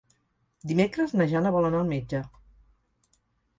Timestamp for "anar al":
1.69-1.93